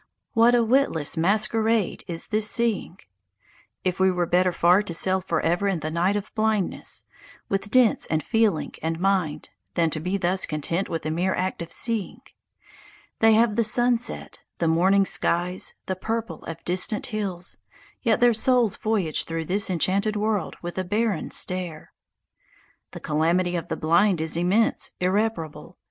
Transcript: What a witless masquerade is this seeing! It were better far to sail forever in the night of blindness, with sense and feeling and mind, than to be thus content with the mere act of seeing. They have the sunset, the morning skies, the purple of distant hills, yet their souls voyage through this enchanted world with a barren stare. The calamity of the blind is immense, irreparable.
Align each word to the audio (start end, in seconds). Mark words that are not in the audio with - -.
What 0.33 0.55
a 0.55 0.63
witless 0.63 1.15
masquerade 1.15 2.03
is 2.07 2.25
this 2.29 2.49
seeing! 2.49 2.97
It 3.83 3.99
were 3.99 4.25
better 4.25 4.51
far 4.51 4.81
to 4.81 4.95
sail 4.95 5.21
forever 5.21 5.67
in 5.67 5.81
the 5.81 5.91
night 5.91 6.15
of 6.15 6.33
blindness, 6.33 7.03
with 7.49 7.71
sense 7.71 8.07
and 8.07 8.23
feeling 8.23 8.73
and 8.81 8.99
mind, 8.99 9.49
than 9.75 9.91
to 9.91 9.99
be 9.99 10.17
thus 10.17 10.47
content 10.47 10.89
with 10.89 11.03
the 11.03 11.11
mere 11.11 11.35
act 11.35 11.61
of 11.61 11.71
seeing. 11.71 12.21
They 13.19 13.33
have 13.33 13.55
the 13.57 13.63
sunset, 13.63 14.39
the 14.57 14.67
morning 14.67 15.05
skies, 15.05 15.75
the 15.85 15.95
purple 15.95 16.43
of 16.45 16.65
distant 16.65 17.05
hills, 17.13 17.57
yet 18.01 18.19
their 18.19 18.33
souls 18.33 18.77
voyage 18.77 19.25
through 19.25 19.45
this 19.45 19.69
enchanted 19.69 20.15
world 20.15 20.55
with 20.63 20.79
a 20.79 20.83
barren 20.83 21.29
stare. 21.29 21.93
The 22.89 22.99
calamity 22.99 23.55
of 23.55 23.67
the 23.67 23.77
blind 23.77 24.19
is 24.19 24.35
immense, 24.35 24.93
irreparable. 24.99 25.77